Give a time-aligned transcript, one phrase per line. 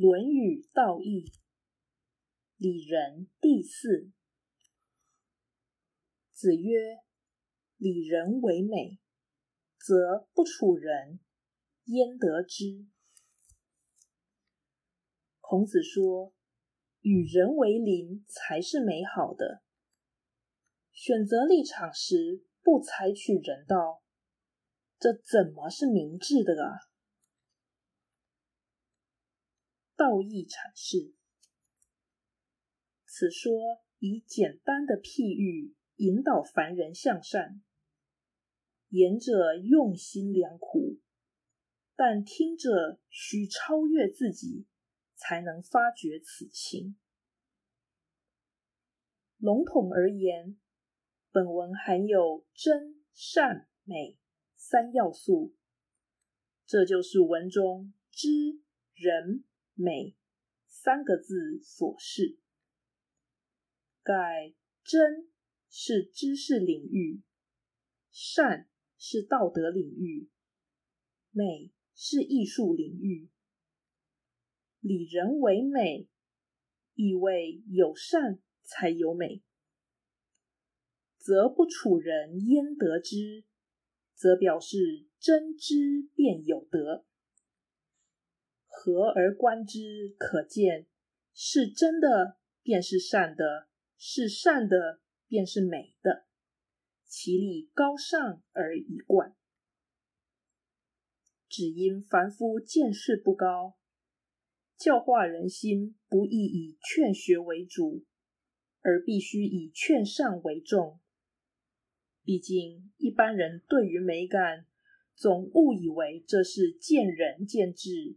[0.00, 1.24] 论语道义》
[2.56, 4.12] 里仁第四。
[6.32, 6.98] 子曰
[7.78, 9.00] ：“礼仁为美，
[9.76, 11.18] 则不处人，
[11.86, 12.86] 焉得之？”
[15.42, 16.32] 孔子说
[17.02, 19.64] ：“与人为邻才是美好的。
[20.92, 24.04] 选择立场时不采取人道，
[24.96, 26.86] 这怎么是明智的啊？”
[29.98, 31.12] 道义阐释，
[33.04, 37.60] 此说以简单的譬喻引导凡人向善，
[38.90, 41.00] 言者用心良苦，
[41.96, 44.68] 但听者需超越自己，
[45.16, 46.96] 才能发觉此情。
[49.38, 50.56] 笼统而言，
[51.32, 54.16] 本文含有真、善、美
[54.54, 55.56] 三要素，
[56.64, 58.28] 这就是文中知
[58.94, 59.42] 人。
[59.80, 60.16] 美
[60.66, 62.40] 三个字所示，
[64.02, 64.52] 盖
[64.82, 65.30] 真
[65.70, 67.22] 是知识领域，
[68.10, 70.28] 善是道德领域，
[71.30, 73.30] 美是艺术领域。
[74.80, 76.08] 礼人为美，
[76.94, 79.44] 意味有善才有美，
[81.18, 83.44] 则不处人焉得之？
[84.16, 87.06] 则表示真知便有德。
[88.88, 90.86] 合而观之，可见
[91.34, 96.24] 是真的便是善的，是善的便是美的，
[97.04, 99.36] 其理高尚而一贯。
[101.50, 103.76] 只因凡夫见识不高，
[104.78, 108.06] 教化人心不易以劝学为主，
[108.80, 110.98] 而必须以劝善为重。
[112.24, 114.66] 毕竟一般人对于美感，
[115.14, 118.16] 总误以为这是见仁见智。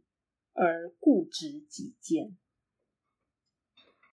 [0.54, 2.38] 而固执己见。